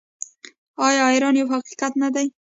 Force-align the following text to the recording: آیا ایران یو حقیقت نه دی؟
آیا 0.87 1.03
ایران 1.13 1.33
یو 1.37 1.51
حقیقت 1.53 1.93
نه 2.01 2.09
دی؟ 2.15 2.27